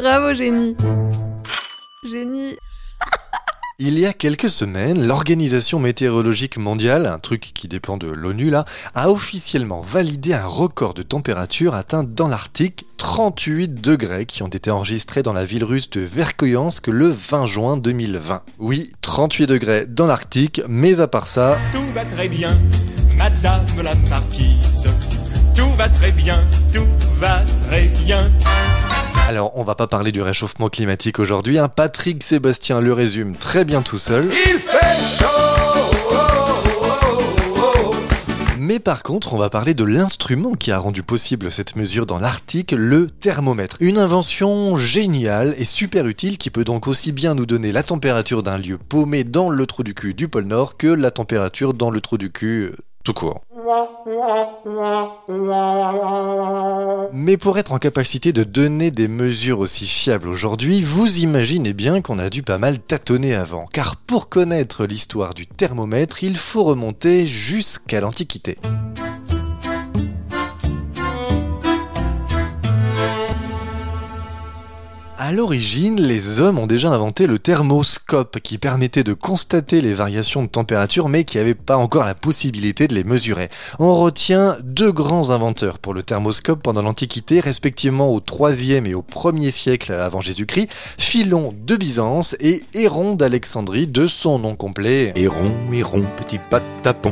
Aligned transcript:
Bravo, 0.00 0.32
génie. 0.32 0.76
Génie. 2.08 2.54
Il 3.80 3.98
y 3.98 4.06
a 4.06 4.12
quelques 4.12 4.48
semaines, 4.48 5.04
l'Organisation 5.04 5.80
météorologique 5.80 6.56
mondiale, 6.56 7.06
un 7.06 7.18
truc 7.18 7.50
qui 7.52 7.66
dépend 7.66 7.96
de 7.96 8.06
l'ONU 8.06 8.48
là, 8.48 8.64
a 8.94 9.10
officiellement 9.10 9.80
validé 9.80 10.34
un 10.34 10.46
record 10.46 10.94
de 10.94 11.02
température 11.02 11.74
atteint 11.74 12.04
dans 12.04 12.28
l'Arctique, 12.28 12.86
38 12.98 13.74
degrés 13.74 14.26
qui 14.26 14.44
ont 14.44 14.48
été 14.48 14.70
enregistrés 14.70 15.24
dans 15.24 15.32
la 15.32 15.44
ville 15.44 15.64
russe 15.64 15.90
de 15.90 16.00
Verkhoyansk 16.00 16.86
le 16.86 17.08
20 17.08 17.46
juin 17.46 17.76
2020. 17.76 18.42
Oui, 18.60 18.92
38 19.00 19.46
degrés 19.46 19.86
dans 19.86 20.06
l'Arctique, 20.06 20.62
mais 20.68 21.00
à 21.00 21.08
part 21.08 21.26
ça... 21.26 21.58
Tout 21.72 21.92
va 21.92 22.04
très 22.04 22.28
bien, 22.28 22.56
madame 23.16 23.66
la 23.82 23.96
marquise. 24.08 24.88
Tout 25.56 25.72
va 25.76 25.88
très 25.88 26.12
bien, 26.12 26.38
tout 26.72 26.86
va 27.18 27.42
très 27.66 27.88
bien. 28.04 28.17
Alors, 29.28 29.52
on 29.58 29.62
va 29.62 29.74
pas 29.74 29.86
parler 29.86 30.10
du 30.10 30.22
réchauffement 30.22 30.70
climatique 30.70 31.18
aujourd'hui, 31.18 31.58
hein. 31.58 31.68
Patrick 31.68 32.22
Sébastien 32.22 32.80
le 32.80 32.94
résume 32.94 33.36
très 33.36 33.66
bien 33.66 33.82
tout 33.82 33.98
seul. 33.98 34.30
Il 34.46 34.58
fait 34.58 35.18
chaud 35.18 35.26
Mais 38.58 38.78
par 38.80 39.02
contre, 39.02 39.34
on 39.34 39.36
va 39.36 39.50
parler 39.50 39.74
de 39.74 39.84
l'instrument 39.84 40.52
qui 40.52 40.72
a 40.72 40.78
rendu 40.78 41.02
possible 41.02 41.50
cette 41.50 41.76
mesure 41.76 42.06
dans 42.06 42.18
l'Arctique, 42.18 42.72
le 42.72 43.06
thermomètre. 43.06 43.76
Une 43.80 43.98
invention 43.98 44.78
géniale 44.78 45.54
et 45.58 45.66
super 45.66 46.06
utile 46.06 46.38
qui 46.38 46.48
peut 46.48 46.64
donc 46.64 46.86
aussi 46.88 47.12
bien 47.12 47.34
nous 47.34 47.44
donner 47.44 47.70
la 47.70 47.82
température 47.82 48.42
d'un 48.42 48.56
lieu 48.56 48.78
paumé 48.78 49.24
dans 49.24 49.50
le 49.50 49.66
trou 49.66 49.82
du 49.82 49.92
cul 49.92 50.14
du 50.14 50.28
pôle 50.28 50.44
Nord 50.44 50.78
que 50.78 50.86
la 50.86 51.10
température 51.10 51.74
dans 51.74 51.90
le 51.90 52.00
trou 52.00 52.16
du 52.16 52.30
cul 52.30 52.72
Mais 57.12 57.36
pour 57.36 57.58
être 57.58 57.72
en 57.72 57.78
capacité 57.78 58.32
de 58.32 58.44
donner 58.44 58.90
des 58.90 59.08
mesures 59.08 59.60
aussi 59.60 59.86
fiables 59.86 60.28
aujourd'hui, 60.28 60.82
vous 60.82 61.18
imaginez 61.18 61.72
bien 61.72 62.00
qu'on 62.00 62.18
a 62.18 62.30
dû 62.30 62.42
pas 62.42 62.58
mal 62.58 62.78
tâtonner 62.78 63.34
avant, 63.34 63.66
car 63.66 63.96
pour 63.96 64.28
connaître 64.28 64.86
l'histoire 64.86 65.34
du 65.34 65.46
thermomètre, 65.46 66.22
il 66.22 66.36
faut 66.36 66.64
remonter 66.64 67.26
jusqu'à 67.26 68.00
l'Antiquité. 68.00 68.58
À 75.28 75.32
l'origine, 75.32 76.00
les 76.00 76.40
hommes 76.40 76.58
ont 76.58 76.66
déjà 76.66 76.88
inventé 76.88 77.26
le 77.26 77.38
thermoscope 77.38 78.40
qui 78.40 78.56
permettait 78.56 79.04
de 79.04 79.12
constater 79.12 79.82
les 79.82 79.92
variations 79.92 80.40
de 80.40 80.48
température 80.48 81.10
mais 81.10 81.24
qui 81.24 81.36
n'avait 81.36 81.54
pas 81.54 81.76
encore 81.76 82.06
la 82.06 82.14
possibilité 82.14 82.88
de 82.88 82.94
les 82.94 83.04
mesurer. 83.04 83.50
On 83.78 83.94
retient 83.94 84.56
deux 84.64 84.90
grands 84.90 85.28
inventeurs 85.28 85.80
pour 85.80 85.92
le 85.92 86.02
thermoscope 86.02 86.62
pendant 86.62 86.80
l'Antiquité, 86.80 87.40
respectivement 87.40 88.08
au 88.10 88.20
3e 88.20 88.86
et 88.86 88.94
au 88.94 89.02
1er 89.02 89.50
siècle 89.50 89.92
avant 89.92 90.22
Jésus-Christ, 90.22 90.70
Philon 90.96 91.52
de 91.66 91.76
Byzance 91.76 92.34
et 92.40 92.64
Héron 92.72 93.14
d'Alexandrie 93.14 93.86
de 93.86 94.06
son 94.06 94.38
nom 94.38 94.56
complet. 94.56 95.12
Héron, 95.14 95.52
héron, 95.70 96.06
petit 96.16 96.38
patapon. 96.38 97.10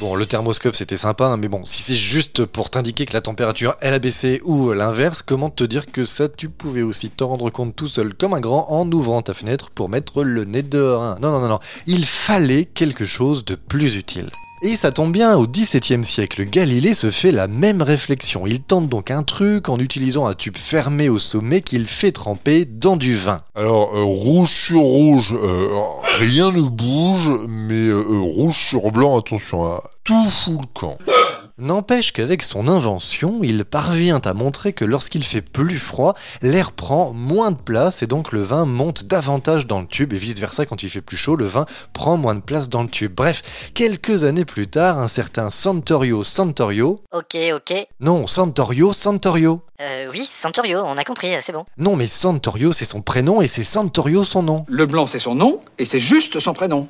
Bon, 0.00 0.14
le 0.14 0.24
thermoscope 0.24 0.76
c'était 0.76 0.96
sympa, 0.96 1.26
hein, 1.26 1.36
mais 1.36 1.48
bon, 1.48 1.60
si 1.66 1.82
c'est 1.82 1.94
juste 1.94 2.46
pour 2.46 2.70
t'indiquer 2.70 3.04
que 3.04 3.12
la 3.12 3.20
température 3.20 3.76
elle 3.82 3.92
a 3.92 3.98
baissé 3.98 4.40
ou 4.46 4.72
l'inverse, 4.72 5.20
comment 5.20 5.50
te 5.50 5.62
dire 5.62 5.84
que 5.84 6.06
ça 6.06 6.26
tu 6.26 6.48
pouvais 6.48 6.80
aussi 6.80 7.10
t'en 7.10 7.28
rendre 7.28 7.50
compte 7.50 7.76
tout 7.76 7.86
seul 7.86 8.14
comme 8.14 8.32
un 8.32 8.40
grand 8.40 8.70
en 8.70 8.90
ouvrant 8.90 9.20
ta 9.20 9.34
fenêtre 9.34 9.68
pour 9.68 9.90
mettre 9.90 10.24
le 10.24 10.44
nez 10.44 10.62
dehors 10.62 11.02
hein. 11.02 11.18
Non, 11.20 11.32
non, 11.32 11.40
non, 11.40 11.48
non, 11.48 11.58
il 11.86 12.06
fallait 12.06 12.64
quelque 12.64 13.04
chose 13.04 13.44
de 13.44 13.56
plus 13.56 13.96
utile. 13.96 14.30
Et 14.62 14.76
ça 14.76 14.92
tombe 14.92 15.10
bien, 15.10 15.38
au 15.38 15.46
XVIIe 15.46 16.04
siècle, 16.04 16.44
Galilée 16.44 16.92
se 16.92 17.10
fait 17.10 17.32
la 17.32 17.48
même 17.48 17.80
réflexion. 17.80 18.46
Il 18.46 18.60
tente 18.60 18.90
donc 18.90 19.10
un 19.10 19.22
truc 19.22 19.70
en 19.70 19.78
utilisant 19.78 20.26
un 20.26 20.34
tube 20.34 20.58
fermé 20.58 21.08
au 21.08 21.18
sommet 21.18 21.62
qu'il 21.62 21.86
fait 21.86 22.12
tremper 22.12 22.66
dans 22.66 22.98
du 22.98 23.16
vin. 23.16 23.40
Alors, 23.54 23.96
euh, 23.96 24.02
rouge 24.02 24.50
sur 24.50 24.80
rouge, 24.80 25.32
euh, 25.32 25.68
rien 26.18 26.52
ne 26.52 26.60
bouge, 26.60 27.30
mais 27.48 27.88
euh, 27.88 28.02
rouge 28.20 28.58
sur 28.68 28.92
blanc, 28.92 29.18
attention, 29.18 29.64
hein, 29.64 29.80
tout 30.04 30.26
fout 30.28 30.60
le 30.60 30.66
camp. 30.74 30.98
N'empêche 31.60 32.12
qu'avec 32.14 32.42
son 32.42 32.68
invention, 32.68 33.40
il 33.42 33.66
parvient 33.66 34.18
à 34.24 34.32
montrer 34.32 34.72
que 34.72 34.86
lorsqu'il 34.86 35.22
fait 35.22 35.42
plus 35.42 35.78
froid, 35.78 36.14
l'air 36.40 36.72
prend 36.72 37.12
moins 37.12 37.50
de 37.50 37.60
place 37.60 38.02
et 38.02 38.06
donc 38.06 38.32
le 38.32 38.42
vin 38.42 38.64
monte 38.64 39.04
davantage 39.04 39.66
dans 39.66 39.80
le 39.82 39.86
tube 39.86 40.14
et 40.14 40.16
vice-versa 40.16 40.64
quand 40.64 40.82
il 40.82 40.88
fait 40.88 41.02
plus 41.02 41.18
chaud, 41.18 41.36
le 41.36 41.44
vin 41.44 41.66
prend 41.92 42.16
moins 42.16 42.34
de 42.34 42.40
place 42.40 42.70
dans 42.70 42.82
le 42.82 42.88
tube. 42.88 43.12
Bref, 43.14 43.42
quelques 43.74 44.24
années 44.24 44.46
plus 44.46 44.68
tard, 44.68 44.98
un 44.98 45.08
certain 45.08 45.50
Santorio 45.50 46.24
Santorio, 46.24 46.98
Ok, 47.12 47.36
ok. 47.54 47.86
non, 48.00 48.26
Santorio 48.26 48.94
Santorio, 48.94 49.60
Euh, 49.82 50.08
oui, 50.12 50.18
Santorio, 50.18 50.80
on 50.84 50.98
a 50.98 51.04
compris, 51.04 51.28
c'est 51.40 51.52
bon. 51.52 51.64
non 51.78 51.96
mais 51.96 52.06
Santorio 52.06 52.70
c'est 52.70 52.84
son 52.84 53.00
prénom 53.00 53.40
et 53.40 53.48
c'est 53.48 53.64
Santorio 53.64 54.24
son 54.24 54.42
nom. 54.42 54.66
Le 54.68 54.84
blanc, 54.84 55.06
c'est 55.06 55.18
son 55.18 55.34
nom, 55.34 55.60
et 55.78 55.86
c'est 55.86 56.00
juste 56.00 56.38
son 56.38 56.52
prénom. 56.52 56.86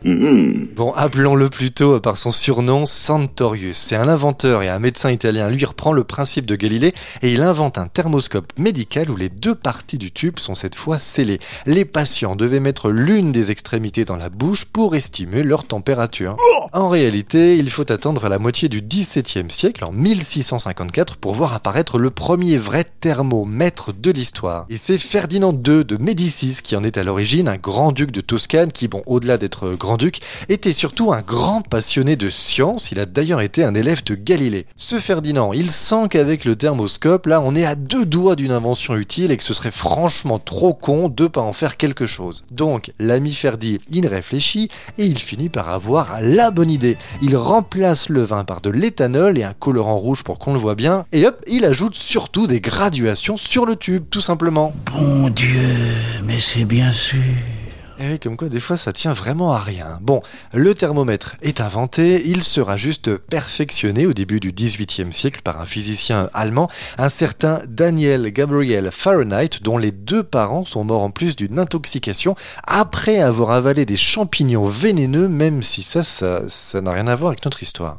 Bon, 0.75 0.93
appelons-le 0.93 1.49
plutôt 1.51 2.01
par 2.01 2.17
son 2.17 2.33
surnom 2.33 2.87
Santorius. 2.87 3.77
C'est 3.77 3.95
un 3.95 4.09
inventeur 4.09 4.63
et 4.63 4.69
un 4.69 4.81
médecin 4.81 5.11
italien. 5.13 5.49
Lui 5.49 5.65
reprend 5.65 5.93
le 5.93 6.03
principe 6.03 6.47
de 6.47 6.57
Galilée 6.57 6.93
et 7.23 7.33
il 7.33 7.43
invente 7.43 7.79
un 7.79 7.87
thermoscope 7.87 8.53
médical 8.59 9.09
où 9.11 9.17
les 9.17 9.29
deux 9.29 9.55
parties 9.55 9.99
du 9.99 10.11
tube 10.11 10.41
sont 10.41 10.57
cette 10.57 10.75
fois 10.75 10.99
scellées. 10.99 11.39
Les 11.67 11.85
patients 11.85 12.35
devaient 12.35 12.61
mettre 12.61 12.91
l'une 12.91 13.31
des 13.31 13.53
extrémités 13.53 14.05
dans 14.05 14.17
la 14.17 14.31
bouche 14.31 14.65
pour 14.65 14.97
estimer 14.97 15.45
leur 15.45 15.63
température. 15.65 16.37
En 16.73 16.89
réalité, 16.89 17.57
il 17.57 17.71
faut 17.71 17.91
attendre 17.93 18.29
la 18.29 18.39
moitié 18.39 18.69
du 18.69 18.81
XVIIe 18.81 19.51
siècle, 19.51 19.85
en 19.85 19.93
1654, 19.93 21.17
pour 21.17 21.35
voir 21.35 21.53
apparaître 21.55 21.99
le 21.99 22.11
premier 22.11 22.57
vrai 22.57 22.80
thermomètre 22.85 23.93
de 23.93 24.11
l'histoire. 24.11 24.67
Et 24.71 24.77
c'est 24.77 24.99
Ferdinand 24.99 25.53
II 25.53 25.85
de 25.85 25.97
Médicis 25.97 26.59
qui 26.63 26.77
en 26.77 26.85
est 26.85 26.99
à 26.99 27.05
l'origine, 27.05 27.49
un 27.49 27.57
grand-duc 27.57 28.11
de 28.11 28.21
Toscane 28.21 28.73
qui, 28.73 28.89
bon, 28.89 29.03
au-delà 29.07 29.39
d'être 29.39 29.75
grand-duc, 29.75 30.21
était 30.49 30.73
surtout 30.73 31.13
un 31.13 31.23
grand 31.23 31.63
passionné 31.63 32.17
de 32.17 32.31
science. 32.31 32.93
Il 32.93 33.01
a 33.01 33.07
d'ailleurs 33.07 33.41
été 33.41 33.65
un 33.65 33.75
élève 33.75 34.05
de 34.05 34.15
Galilée. 34.15 34.67
Ce 34.77 35.01
Ferdinand, 35.01 35.53
il 35.53 35.71
sent 35.71 36.09
qu'avec 36.11 36.45
le 36.45 36.57
thermoscope, 36.57 37.27
là, 37.27 37.41
on 37.45 37.55
est 37.55 37.65
à 37.65 37.75
deux 37.75 38.05
doigts 38.05 38.37
d'une 38.37 38.53
invention 38.53 38.97
utile 38.97 39.31
et 39.31 39.37
que 39.37 39.45
ce 39.45 39.55
serait 39.55 39.71
franchement 39.71 40.39
trop 40.39 40.75
con 40.75 41.09
de 41.09 41.27
pas 41.27 41.41
en 41.41 41.53
faire 41.53 41.77
quelque 41.77 42.07
chose. 42.07 42.45
Donc, 42.51 42.93
l'ami 42.99 43.33
Ferdi, 43.33 43.81
il 43.91 44.07
réfléchit 44.07 44.69
et 44.99 45.07
il 45.07 45.19
finit 45.19 45.49
par 45.49 45.69
avoir 45.69 46.21
la 46.21 46.51
bonne 46.51 46.71
idée. 46.71 46.97
Il 47.23 47.37
remplace 47.37 48.09
le 48.09 48.23
vin 48.23 48.45
par 48.45 48.61
de 48.61 48.71
l'éthanol 48.71 49.39
et 49.39 49.45
un 49.45 49.53
colorant 49.53 49.97
rouge 49.97 50.23
pour 50.23 50.39
qu'on 50.39 50.53
le 50.53 50.59
voit 50.59 50.75
bien, 50.75 51.07
et 51.13 51.27
hop, 51.27 51.43
il 51.47 51.65
ajoute 51.65 51.95
surtout 51.95 52.47
des 52.47 52.61
graduations 52.71 53.37
sur 53.37 53.67
le 53.67 53.75
tube, 53.75 54.05
tout 54.11 54.21
simplement. 54.21 54.73
Bon 54.93 55.29
Dieu, 55.31 56.23
mais 56.25 56.39
c'est 56.55 56.65
bien 56.65 56.93
sûr. 57.11 57.21
Et 57.99 58.13
oui, 58.13 58.19
comme 58.21 58.37
quoi 58.37 58.49
des 58.49 58.61
fois 58.61 58.77
ça 58.77 58.93
tient 58.93 59.13
vraiment 59.13 59.53
à 59.53 59.59
rien. 59.59 59.99
Bon, 60.01 60.23
le 60.55 60.73
thermomètre 60.73 61.35
est 61.43 61.61
inventé, 61.61 62.23
il 62.25 62.43
sera 62.43 62.77
juste 62.77 63.17
perfectionné 63.17 64.07
au 64.07 64.13
début 64.13 64.39
du 64.39 64.53
XVIIIe 64.53 65.13
siècle 65.13 65.41
par 65.43 65.61
un 65.61 65.65
physicien 65.65 66.31
allemand, 66.33 66.71
un 66.97 67.09
certain 67.09 67.61
Daniel 67.69 68.31
Gabriel 68.31 68.91
Fahrenheit, 68.93 69.61
dont 69.63 69.77
les 69.77 69.93
deux 69.93 70.23
parents 70.23 70.65
sont 70.65 70.85
morts 70.85 71.03
en 71.03 71.11
plus 71.11 71.35
d'une 71.35 71.59
intoxication 71.59 72.37
après 72.67 73.19
avoir 73.19 73.51
avalé 73.51 73.85
des 73.85 73.97
champignons 73.97 74.67
vénéneux, 74.67 75.29
même 75.29 75.61
si 75.61 75.83
ça, 75.83 76.05
ça, 76.05 76.43
ça 76.49 76.81
n'a 76.81 76.93
rien 76.93 77.09
à 77.09 77.17
voir 77.17 77.33
avec 77.33 77.45
notre 77.45 77.65
histoire. 77.65 77.99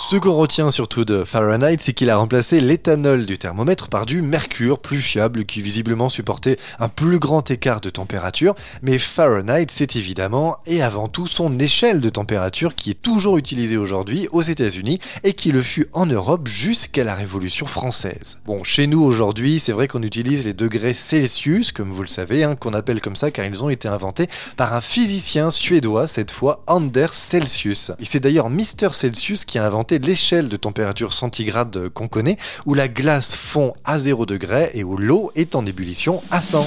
Ce 0.00 0.14
qu'on 0.14 0.36
retient 0.36 0.70
surtout 0.70 1.04
de 1.04 1.24
Fahrenheit, 1.24 1.78
c'est 1.80 1.92
qu'il 1.92 2.08
a 2.08 2.16
remplacé 2.16 2.60
l'éthanol 2.60 3.26
du 3.26 3.36
thermomètre 3.36 3.88
par 3.88 4.06
du 4.06 4.22
mercure 4.22 4.78
plus 4.78 5.00
fiable 5.00 5.44
qui 5.44 5.60
visiblement 5.60 6.08
supportait 6.08 6.56
un 6.78 6.88
plus 6.88 7.18
grand 7.18 7.50
écart 7.50 7.80
de 7.80 7.90
température. 7.90 8.54
Mais 8.80 9.00
Fahrenheit, 9.00 9.66
c'est 9.72 9.96
évidemment 9.96 10.58
et 10.66 10.82
avant 10.82 11.08
tout 11.08 11.26
son 11.26 11.58
échelle 11.58 12.00
de 12.00 12.08
température 12.10 12.76
qui 12.76 12.92
est 12.92 13.02
toujours 13.02 13.38
utilisée 13.38 13.76
aujourd'hui 13.76 14.28
aux 14.30 14.40
États-Unis 14.40 15.00
et 15.24 15.32
qui 15.32 15.50
le 15.50 15.60
fut 15.60 15.88
en 15.92 16.06
Europe 16.06 16.46
jusqu'à 16.46 17.02
la 17.02 17.16
Révolution 17.16 17.66
française. 17.66 18.38
Bon, 18.46 18.62
chez 18.62 18.86
nous 18.86 19.02
aujourd'hui, 19.02 19.58
c'est 19.58 19.72
vrai 19.72 19.88
qu'on 19.88 20.04
utilise 20.04 20.46
les 20.46 20.54
degrés 20.54 20.94
Celsius, 20.94 21.72
comme 21.72 21.90
vous 21.90 22.02
le 22.02 22.08
savez, 22.08 22.44
hein, 22.44 22.54
qu'on 22.54 22.72
appelle 22.72 23.00
comme 23.00 23.16
ça 23.16 23.32
car 23.32 23.44
ils 23.44 23.64
ont 23.64 23.68
été 23.68 23.88
inventés 23.88 24.28
par 24.56 24.74
un 24.74 24.80
physicien 24.80 25.50
suédois, 25.50 26.06
cette 26.06 26.30
fois 26.30 26.62
Anders 26.68 27.14
Celsius. 27.14 27.90
Et 27.98 28.04
c'est 28.04 28.20
d'ailleurs 28.20 28.48
Mr 28.48 28.92
Celsius 28.92 29.44
qui 29.44 29.58
a 29.58 29.66
inventé 29.66 29.87
l'échelle 29.96 30.48
de 30.48 30.56
température 30.56 31.12
centigrade 31.12 31.88
qu'on 31.88 32.08
connaît, 32.08 32.36
où 32.66 32.74
la 32.74 32.88
glace 32.88 33.34
fond 33.34 33.74
à 33.84 33.98
0 33.98 34.26
degré 34.26 34.70
et 34.74 34.84
où 34.84 34.96
l'eau 34.96 35.30
est 35.34 35.54
en 35.54 35.64
ébullition 35.66 36.22
à 36.30 36.40
100. 36.40 36.66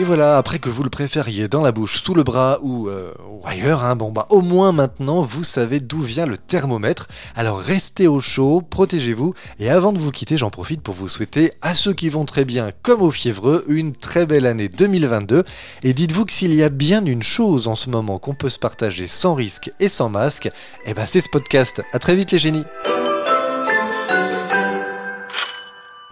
Et 0.00 0.04
voilà, 0.04 0.38
après 0.38 0.60
que 0.60 0.68
vous 0.68 0.84
le 0.84 0.90
préfériez 0.90 1.48
dans 1.48 1.60
la 1.60 1.72
bouche, 1.72 1.98
sous 1.98 2.14
le 2.14 2.22
bras 2.22 2.60
ou, 2.62 2.88
euh, 2.88 3.10
ailleurs, 3.44 3.84
hein, 3.84 3.96
bon 3.96 4.12
bah 4.12 4.26
au 4.30 4.42
moins 4.42 4.70
maintenant 4.70 5.22
vous 5.22 5.42
savez 5.42 5.80
d'où 5.80 6.02
vient 6.02 6.24
le 6.24 6.36
thermomètre. 6.36 7.08
Alors 7.34 7.58
restez 7.58 8.06
au 8.06 8.20
chaud, 8.20 8.62
protégez-vous 8.62 9.34
et 9.58 9.70
avant 9.70 9.92
de 9.92 9.98
vous 9.98 10.12
quitter, 10.12 10.36
j'en 10.36 10.50
profite 10.50 10.82
pour 10.82 10.94
vous 10.94 11.08
souhaiter 11.08 11.52
à 11.62 11.74
ceux 11.74 11.94
qui 11.94 12.10
vont 12.10 12.24
très 12.24 12.44
bien 12.44 12.70
comme 12.82 13.02
aux 13.02 13.10
fiévreux 13.10 13.64
une 13.66 13.92
très 13.92 14.24
belle 14.24 14.46
année 14.46 14.68
2022 14.68 15.42
et 15.82 15.92
dites-vous 15.92 16.26
que 16.26 16.32
s'il 16.32 16.54
y 16.54 16.62
a 16.62 16.68
bien 16.68 17.04
une 17.04 17.24
chose 17.24 17.66
en 17.66 17.74
ce 17.74 17.90
moment 17.90 18.20
qu'on 18.20 18.34
peut 18.34 18.50
se 18.50 18.60
partager 18.60 19.08
sans 19.08 19.34
risque 19.34 19.72
et 19.80 19.88
sans 19.88 20.10
masque, 20.10 20.48
eh 20.86 20.94
ben 20.94 21.06
c'est 21.06 21.20
ce 21.20 21.28
podcast. 21.28 21.82
À 21.92 21.98
très 21.98 22.14
vite 22.14 22.30
les 22.30 22.38
génies. 22.38 22.64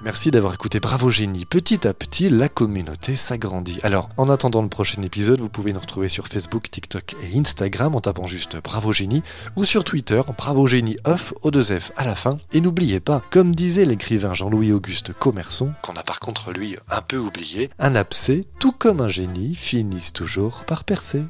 Merci 0.07 0.31
d'avoir 0.31 0.55
écouté 0.55 0.79
Bravo 0.79 1.11
Génie. 1.11 1.47
Petit 1.47 1.85
à 1.85 1.93
petit, 1.93 2.31
la 2.31 2.49
communauté 2.49 3.17
s'agrandit. 3.17 3.81
Alors, 3.83 4.09
en 4.17 4.29
attendant 4.29 4.63
le 4.63 4.69
prochain 4.69 5.03
épisode, 5.03 5.41
vous 5.41 5.49
pouvez 5.49 5.73
nous 5.73 5.81
retrouver 5.81 6.09
sur 6.09 6.29
Facebook, 6.29 6.71
TikTok 6.71 7.17
et 7.25 7.37
Instagram 7.37 7.93
en 7.97 8.01
tapant 8.01 8.25
juste 8.25 8.57
Bravo 8.63 8.93
Génie 8.93 9.25
ou 9.57 9.65
sur 9.65 9.83
Twitter, 9.83 10.23
Bravo 10.39 10.69
Génie 10.69 10.97
off 11.05 11.35
au 11.43 11.51
2 11.51 11.81
F 11.81 11.91
à 11.97 12.05
la 12.05 12.15
fin. 12.15 12.39
Et 12.53 12.61
n'oubliez 12.61 13.01
pas, 13.01 13.21
comme 13.33 13.57
disait 13.57 13.85
l'écrivain 13.85 14.33
Jean-Louis 14.33 14.71
Auguste 14.71 15.13
Commerçon, 15.13 15.73
qu'on 15.83 15.97
a 15.97 16.05
par 16.05 16.21
contre 16.21 16.53
lui 16.53 16.77
un 16.89 17.03
peu 17.03 17.17
oublié, 17.17 17.69
un 17.81 17.97
abcès, 17.97 18.45
tout 18.61 18.71
comme 18.71 19.01
un 19.01 19.09
génie, 19.09 19.57
finissent 19.57 20.13
toujours 20.13 20.63
par 20.67 20.85
percer. 20.85 21.25